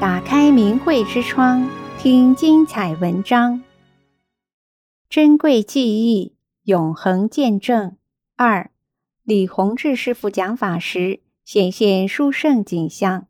[0.00, 3.62] 打开明慧之窗，听精彩文章。
[5.10, 7.98] 珍贵记忆，永恒见证。
[8.34, 8.70] 二，
[9.24, 13.26] 李洪志师父讲法时显现殊胜景象。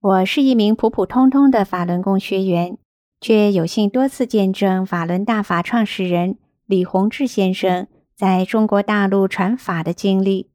[0.00, 2.78] 我是一名普普通通的法轮功学员，
[3.20, 10.48] 却有幸多次见证法轮大法创始人李洪志先生在中国大陆传法的经历。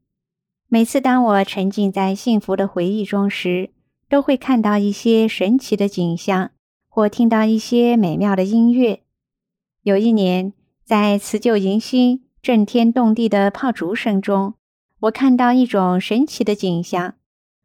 [0.68, 3.72] 每次当我沉浸在幸福的回忆中时，
[4.08, 6.50] 都会看到一些神奇的景象，
[6.88, 9.02] 或听到一些美妙的音乐。
[9.82, 10.52] 有一年，
[10.84, 14.54] 在辞旧迎新、震天动地的炮竹声中，
[15.00, 17.14] 我看到一种神奇的景象：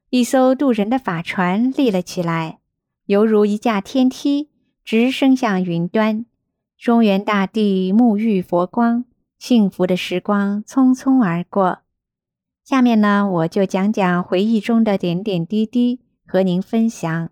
[0.09, 2.59] 一艘渡人的法船立了起来，
[3.05, 4.49] 犹如一架天梯，
[4.83, 6.25] 直升向云端。
[6.77, 9.05] 中原大地沐浴佛光，
[9.37, 11.79] 幸福的时光匆匆而过。
[12.63, 15.99] 下面呢，我就讲讲回忆中的点点滴滴。
[16.31, 17.29] 和您分享。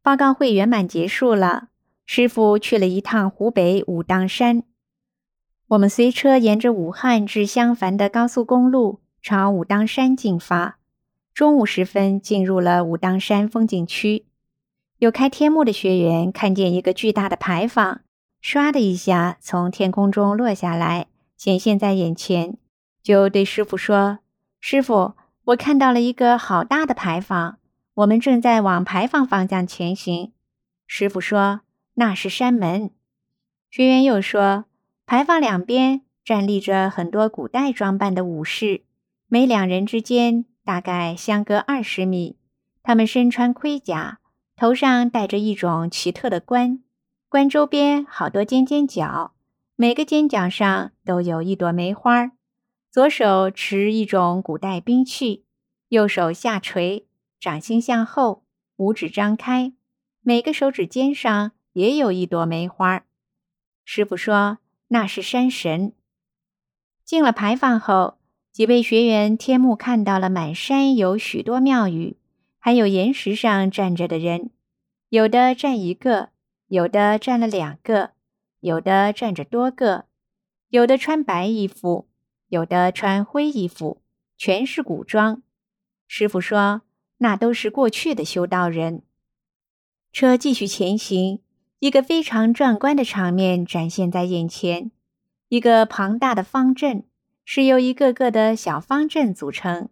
[0.00, 1.68] 报告会圆满结束了，
[2.06, 4.62] 师傅去了一趟湖北武当山。
[5.68, 10.78] 我们随车沿着武汉至襄樊的高速公路朝武当山进发。
[11.34, 14.24] 中午时分，进入了武当山风景区。
[14.96, 18.00] 有开天目的学员看见一个巨大的牌坊，
[18.42, 22.56] 唰的一下从天空中落下来，显现在眼前，
[23.02, 24.20] 就对师傅说
[24.60, 25.12] ：“师傅，
[25.44, 27.58] 我看到了一个好大的牌坊。”
[27.96, 30.32] 我们正在往牌坊方向前行，
[30.86, 31.62] 师傅说
[31.94, 32.90] 那是山门。
[33.70, 34.66] 学员又说，
[35.06, 38.82] 牌坊两边站立着很多古代装扮的武士，
[39.28, 42.36] 每两人之间大概相隔二十米。
[42.82, 44.18] 他们身穿盔甲，
[44.56, 46.80] 头上戴着一种奇特的冠，
[47.30, 49.32] 冠周边好多尖尖角，
[49.74, 52.32] 每个尖角上都有一朵梅花。
[52.92, 55.46] 左手持一种古代兵器，
[55.88, 57.05] 右手下垂。
[57.38, 58.44] 掌心向后，
[58.76, 59.72] 五指张开，
[60.22, 63.04] 每个手指尖上也有一朵梅花。
[63.84, 65.92] 师傅说那是山神。
[67.04, 68.18] 进了牌坊后，
[68.50, 72.16] 几位学员天目看到了满山有许多庙宇，
[72.58, 74.50] 还有岩石上站着的人，
[75.10, 76.30] 有的站一个，
[76.68, 78.12] 有的站了两个，
[78.60, 80.06] 有的站着多个，
[80.70, 82.08] 有的穿白衣服，
[82.48, 84.02] 有的穿灰衣服，
[84.38, 85.42] 全是古装。
[86.08, 86.82] 师傅说。
[87.18, 89.02] 那都是过去的修道人。
[90.12, 91.40] 车继续前行，
[91.78, 94.90] 一个非常壮观的场面展现在眼前。
[95.48, 97.04] 一个庞大的方阵
[97.44, 99.88] 是由一个个的小方阵组成，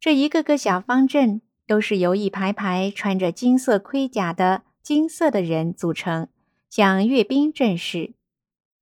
[0.00, 6.28] 这一个个小方阵都是由一排排穿着金色盔甲的金色的人组成，
[6.68, 8.14] 像阅兵阵势。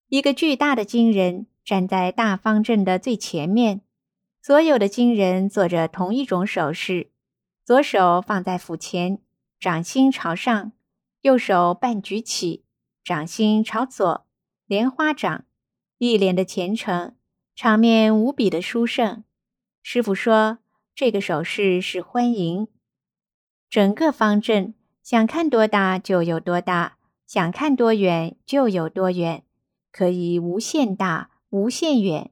[0.08, 3.80] 一个巨大的金人站在大方阵的最前面，
[4.41, 7.10] 所有的金人做着同一种手势。
[7.66, 9.19] 左手放在腹前，
[9.59, 10.71] 掌心朝上；
[11.22, 12.62] 右手半举起，
[13.03, 14.25] 掌心朝左，
[14.66, 15.47] 莲花掌，
[15.99, 17.16] 一脸的虔诚，
[17.56, 19.25] 场面无比的殊胜。
[19.82, 20.59] 师傅说，
[20.94, 22.69] 这个手势是欢迎。
[23.69, 29.43] 整个方阵想看多大就有多大，想看多远就有多远，
[29.91, 32.31] 可以无限大、无限远，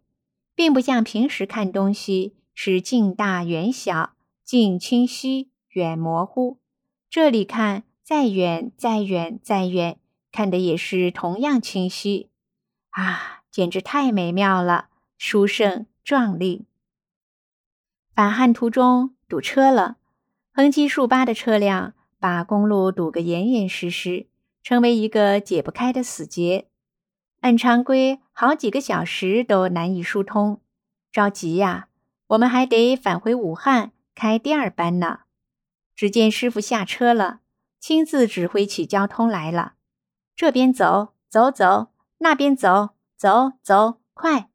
[0.54, 4.13] 并不像平时看东西是近大远小。
[4.44, 6.58] 近清晰，远模糊。
[7.08, 9.98] 这里看，再远，再远，再远，
[10.30, 12.28] 看的也是同样清晰。
[12.90, 16.66] 啊，简直太美妙了，殊胜壮丽。
[18.14, 19.96] 返汉途中堵车了，
[20.52, 24.26] 横七竖八的车辆把公路堵个严严实实，
[24.62, 26.68] 成为一个解不开的死结。
[27.40, 30.60] 按常规，好几个小时都难以疏通。
[31.10, 31.88] 着急呀，
[32.26, 33.92] 我们还得返回武汉。
[34.14, 35.20] 开第二班呢，
[35.94, 37.40] 只见师傅下车了，
[37.80, 39.74] 亲自指挥起交通来了。
[40.36, 44.48] 这边走，走走；那边走，走走，快！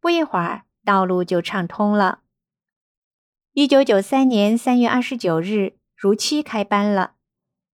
[0.00, 2.20] 不一会儿，道路就畅通了。
[3.54, 7.14] 一九九三年三月二十九日如期开班了。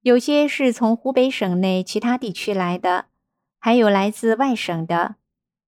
[0.03, 3.07] 有些是从湖北省内其他地区来的，
[3.59, 5.17] 还有来自外省的。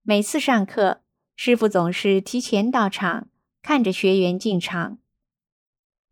[0.03, 1.03] 每次上课，
[1.37, 3.29] 师傅总是提前到场，
[3.61, 4.99] 看着学员进场。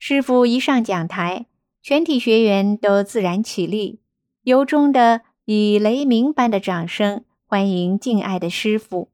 [0.03, 1.45] 师傅一上讲台，
[1.83, 4.01] 全体学员都自然起立，
[4.45, 9.11] 由衷的以雷鸣般的掌声欢迎敬爱的师傅。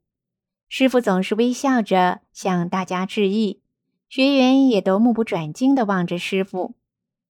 [0.69, 3.59] 师傅总是微笑着向大家致意，
[4.07, 6.75] 学员也都目不转睛地望着师傅。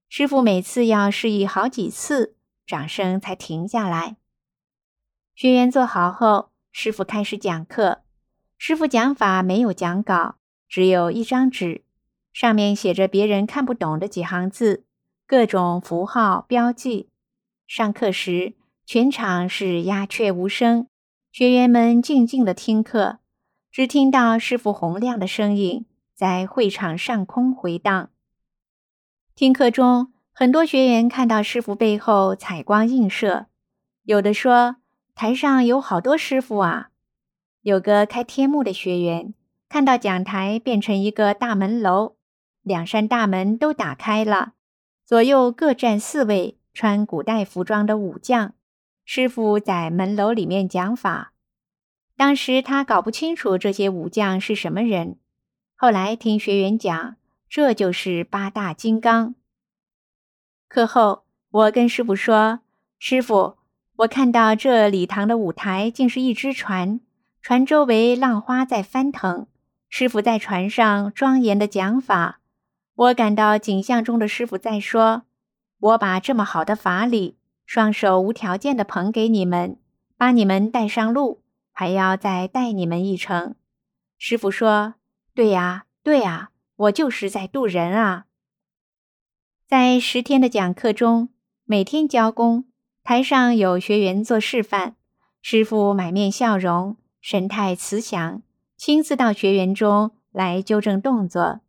[0.07, 2.35] 师傅每次要示意好几次，
[2.67, 4.17] 掌声才停下来。
[5.33, 8.03] 学员坐好后，师傅开始讲课。
[8.59, 10.35] 师傅讲法没有讲稿，
[10.69, 11.81] 只有一张纸。
[12.39, 14.83] 上面写着别人看不懂的几行字，
[15.25, 17.09] 各种符号标记。
[17.65, 18.53] 上课时，
[18.85, 20.85] 全场是鸦雀无声，
[21.31, 23.17] 学员们静静地听课，
[23.71, 28.11] 只听到师傅洪亮的声音在会场上空回荡。
[29.33, 33.47] 听课中，很多学员看到师傅背后彩光映射，
[34.03, 34.75] 有的说
[35.15, 36.89] ：“台上有好多师傅啊！”
[37.63, 39.33] 有个开天幕的学员
[39.67, 42.16] 看到讲台变成一个大门楼，
[42.67, 44.53] 两扇大门都打开了，
[45.05, 48.53] 左右各站四位穿古代服装的武将。
[49.05, 51.31] 师傅在门楼里面讲法，
[52.17, 55.15] 当时他搞不清楚这些武将是什么人。
[55.75, 57.15] 后来听学员讲，
[57.47, 59.35] 这就是八大金刚。
[60.67, 62.59] 课后，我跟师傅说
[62.99, 63.55] ：“师傅，
[63.95, 66.99] 我看到这礼堂的舞台竟是一只船，
[67.41, 69.47] 船周围浪花在翻腾，
[69.87, 72.41] 师傅在船上庄严的讲法。
[72.97, 75.23] 我感到景象中的师傅在说：
[75.79, 79.77] 我把这么好的法理。”双手无条件的捧给你们，
[80.15, 83.55] 把你们带上路，还要再带你们一程。
[84.17, 84.93] 师傅说
[85.35, 88.27] ：“对呀，对呀，我就是在渡人啊。”
[89.67, 91.27] 在十天的讲课中，
[91.65, 92.63] 每天交功，
[93.03, 94.95] 台上有学员做示范，
[95.41, 98.41] 师傅满面笑容，神态慈祥，
[98.77, 101.59] 亲自到学员中来纠正动作。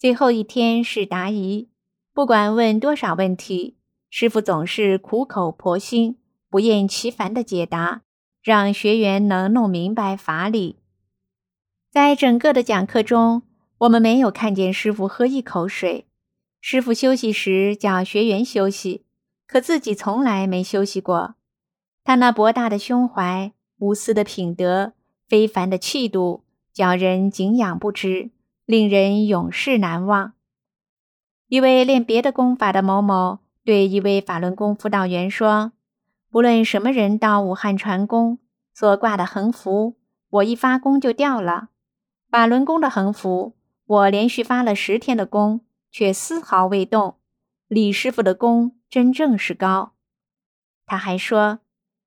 [0.00, 1.68] 最后一天是答疑，
[2.14, 3.76] 不管问多少问题。
[4.08, 6.16] 师傅总是苦口婆心、
[6.48, 8.00] 不厌其烦地解答，
[8.42, 10.78] 让学员能弄明白法理。
[11.90, 13.42] 在整个的讲课中，
[13.80, 16.06] 我们没有看见师傅喝一口水。
[16.62, 19.04] 师傅休息时叫学员休息，
[19.46, 21.34] 可自己从来没休息过。
[22.04, 24.94] 他那博大的胸怀、无私的品德、
[25.28, 28.30] 非凡的气度，叫人敬仰不止，
[28.70, 30.34] 令人永世难忘。
[31.48, 33.40] 一位练别的功法的某某。
[33.64, 35.72] 对一位法轮功辅导员说
[36.30, 38.38] ：“不论什么人到武汉传功，
[38.72, 39.96] 所挂的横幅，
[40.30, 41.70] 我一发功就掉了。
[42.30, 43.56] 法轮功的横幅，
[43.86, 47.16] 我连续发了十天的功，却丝毫未动。
[47.66, 49.94] 李师傅的功真正是高。”
[50.86, 51.58] 他还说：“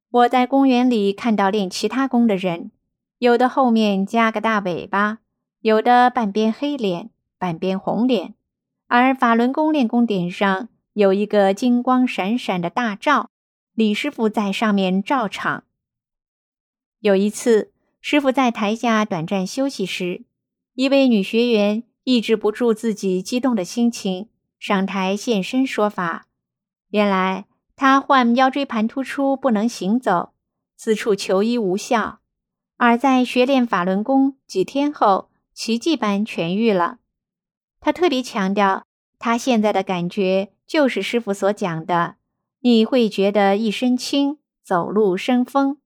[0.09, 2.71] 我在公园里看到练其他功的人，
[3.17, 5.19] 有的后面加个大尾巴，
[5.63, 8.33] 有的半边黑脸，半边红脸，
[8.87, 13.31] 而法轮功练功点上。”有一个金光闪闪的大罩，
[13.73, 15.63] 李师傅在上面罩场。
[16.99, 17.71] 有一次，
[18.01, 20.25] 师傅在台下短暂休息时，
[20.75, 24.27] 一位女学员抑制不住自己激动的心情，
[24.59, 26.27] 上台现身说法。
[26.89, 27.45] 原来
[27.75, 30.33] 她患腰椎盘突出，不能行走，
[30.77, 32.19] 四处求医无效，
[32.77, 36.97] 而在学练法轮功几天后，奇迹般痊愈了。
[37.79, 38.85] 他特别强调，
[39.19, 40.49] 他现在的感觉。
[40.65, 42.15] 就是师傅所讲的，
[42.61, 45.77] 你会觉得一身轻，走路生风。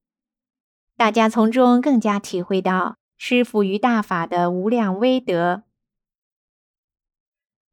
[0.95, 5.63] 大家从中更加体会到师傅于大法的无量威德。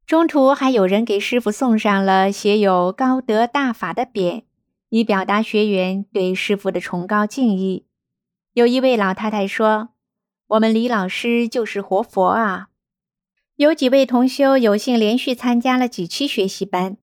[0.05, 4.43] 中途还有人给师傅送上了写有“高德大法”的匾，
[4.89, 7.85] 以表达学员对师傅的崇高敬意。
[8.53, 9.89] 有一位老太太说
[10.47, 12.67] ：“我们李老师就是活佛啊！”
[13.55, 16.97] 有几位同修有幸连续参加了几期学习班。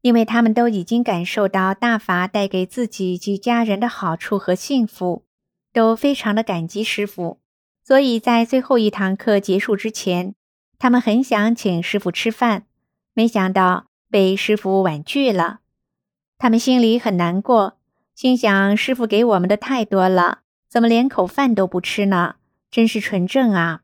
[0.00, 5.24] 因为他们都已经感受到大法带给自己及家人的好处和幸福，
[5.72, 7.40] 都非常的感激师傅，
[7.82, 10.36] 所以在最后一堂课结束之前，
[10.78, 12.66] 他们很想请师傅吃饭，
[13.12, 15.58] 没想到被师傅婉拒了。
[16.38, 17.76] 他们心里很难过，
[18.14, 22.36] 心想师傅给我们的太多了，怎么连口饭都不吃呢？
[22.70, 23.82] 真是纯正啊！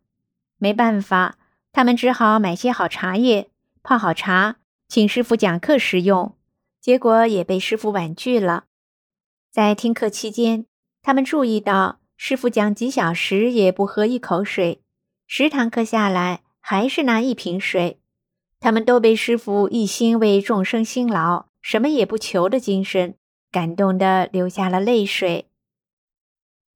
[0.58, 1.38] 没办法，
[1.72, 3.50] 他们只好买些好茶叶，
[3.82, 4.56] 泡好茶。
[4.86, 6.36] 请师傅讲课时用，
[6.80, 8.64] 结果也被师傅婉拒了。
[9.50, 10.66] 在听课期间，
[11.02, 14.82] 他们注意到师傅讲几小时也不喝一口水，
[15.26, 18.00] 十堂课下来还是拿一瓶水。
[18.60, 23.16] 他们都被师傅一心为众生辛劳、什么也不求的精神
[23.50, 25.48] 感动得流下了泪水。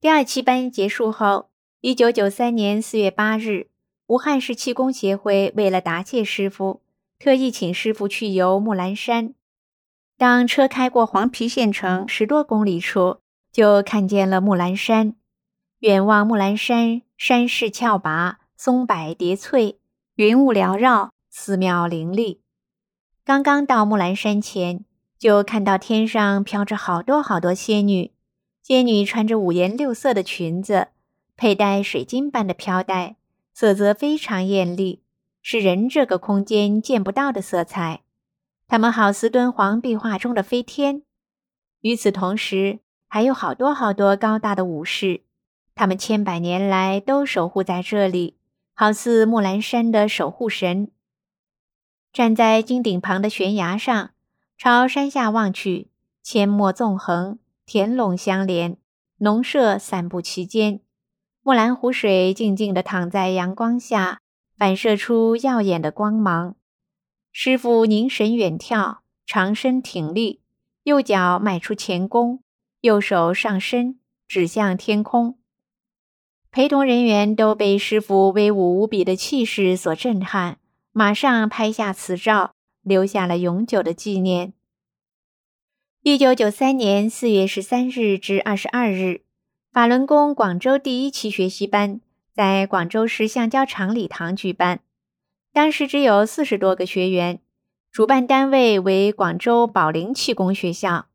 [0.01, 1.48] 第二期班结束后，
[1.81, 3.69] 一九九三年四月八日，
[4.09, 6.83] 武汉市气功协会为了答谢师傅。
[7.21, 9.33] 特意请师傅去游木兰山。
[10.17, 13.19] 当车开过黄陂县城十多公里处，
[13.53, 15.15] 就看见了木兰山。
[15.79, 19.79] 远望木兰山，山势峭拔，松柏叠翠，
[20.17, 22.41] 云雾缭绕，寺庙林立。
[23.25, 24.85] 刚刚到木兰山前，
[25.17, 28.11] 就看到天上飘着好多好多仙女。
[28.65, 30.89] 仙女穿着五颜六色的裙子，
[31.39, 33.15] 佩戴水晶般的飘带，
[33.55, 35.05] 色泽非常艳丽。
[35.41, 38.03] 是人这个空间见不到的色彩，
[38.67, 41.03] 它们好似敦煌壁画中的飞天。
[41.83, 45.23] 与此同时，还有好多好多高大的武士，
[45.77, 48.37] 他们千百年来都守护在这里，
[48.75, 50.91] 好似木兰山的守护神。
[52.13, 54.11] 站在金顶旁的悬崖上，
[54.57, 55.89] 朝山下望去，
[56.25, 58.77] 阡陌纵横，田垄相连，
[59.19, 60.81] 农舍散布其间。
[61.49, 64.21] 木兰湖水静静地躺在阳光下，
[64.59, 66.57] 反射出耀眼的光芒。
[67.33, 70.43] 师傅凝神远眺，长身挺立，
[70.83, 72.43] 右脚迈出前弓，
[72.83, 75.39] 右手上伸，指向天空。
[76.51, 80.59] 陪同人员都被师傅威武无比的气势所震撼。
[80.93, 82.53] 马上拍下此照，
[82.83, 84.53] 留下了永久的纪念。
[86.03, 89.23] 一九九三年四月十三日至二十二日，
[89.79, 92.01] 法轮功广州第一期学习班
[92.33, 94.81] 在广州市橡胶厂礼堂举办。
[95.53, 97.41] 当时只有四十多个学员，
[97.93, 101.07] 主办单位为广州宝灵气功学校。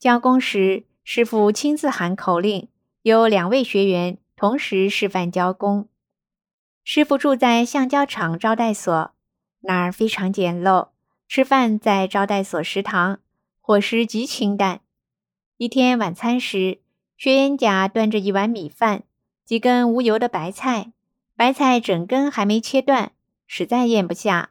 [0.00, 2.66] 教功时，师傅亲自喊口令，
[3.02, 5.88] 有两位学员同时示范教功。
[6.82, 9.12] 师傅住在橡胶厂招待所，
[9.60, 10.88] 那儿非常简陋。
[11.28, 13.20] 吃饭在招待所食堂，
[13.60, 14.80] 伙食极清淡。
[15.58, 16.80] 一天晚餐时，
[17.16, 19.04] 学员甲端着一碗米饭，
[19.44, 20.92] 几根无油的白菜，
[21.36, 23.12] 白菜整根还没切断，
[23.46, 24.50] 实在咽不下。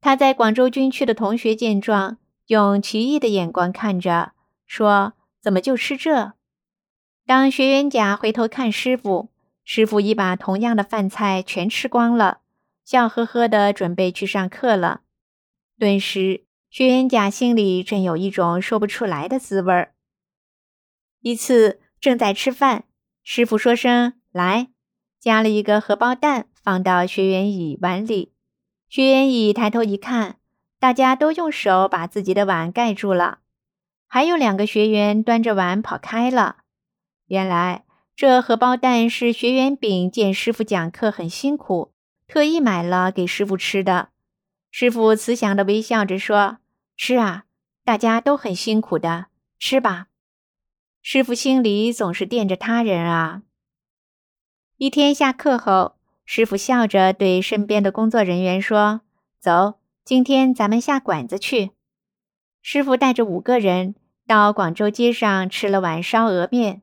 [0.00, 4.32] 他在广州军区的同学见状，用奇异的眼光看着，
[4.66, 6.32] 说：“怎么就吃这？”
[7.26, 9.30] 当学员甲回头看师傅。
[9.66, 12.40] 师傅已把同样的饭菜全吃光了，
[12.84, 15.00] 笑呵呵的准备去上课了。
[15.78, 19.93] 顿时，学员甲心里真有一种说不出来的滋味儿。
[21.24, 22.84] 一次正在吃饭，
[23.22, 24.68] 师傅说声“来”，
[25.18, 28.34] 夹了一个荷包蛋放到学员乙碗里。
[28.90, 30.36] 学员乙抬头一看，
[30.78, 33.38] 大家都用手把自己的碗盖住了，
[34.06, 36.58] 还有两个学员端着碗跑开了。
[37.28, 37.84] 原来。
[38.16, 41.92] 这荷包蛋是学员丙见师傅讲课很辛苦，
[42.28, 44.10] 特意买了给师傅吃的。
[44.70, 46.58] 师傅慈祥地微笑着说
[46.96, 47.46] ：“吃啊，
[47.84, 49.26] 大家都很辛苦的，
[49.58, 50.06] 吃吧。”
[51.06, 53.42] 师傅心里总是惦着他人啊。
[54.78, 59.02] 一天下课后，师傅笑着对身边的工作人员说
[59.38, 61.72] ：“走，今天咱们下馆子去。”
[62.62, 63.94] 师傅带着五个人
[64.26, 66.80] 到广州街上吃了碗烧鹅面。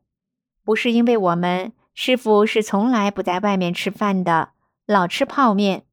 [0.64, 4.52] 不是因为我们师傅是从来不在外面吃饭的，
[4.86, 5.84] 老吃泡面。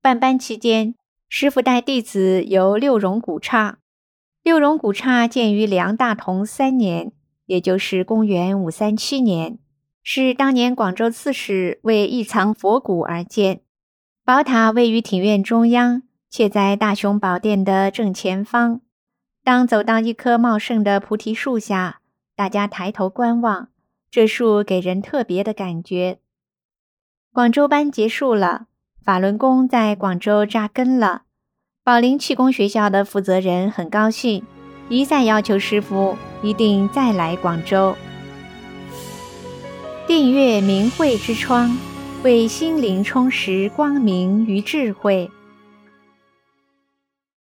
[0.00, 0.94] 办班期间，
[1.28, 3.80] 师傅带弟子游六榕古刹。
[4.42, 7.12] 六榕古刹建于梁大同三年，
[7.46, 9.58] 也就是公元五三七年，
[10.02, 13.60] 是当年广州刺史为一藏佛骨而建。
[14.24, 18.80] 宝塔位于庭院中央，且在大雄宝殿的正前方。
[19.44, 22.00] 当走到一棵茂盛的菩提树下。
[22.34, 23.68] 大家抬头观望，
[24.10, 26.18] 这树给人特别的感觉。
[27.30, 28.66] 广州班结束了，
[29.04, 31.24] 法轮功在广州扎根了。
[31.84, 34.44] 宝林气功学校的负责人很高兴，
[34.88, 37.96] 一再要求师傅一定再来广州。
[40.06, 41.76] 订阅明慧之窗，
[42.22, 45.28] 为心灵充实光明与智慧。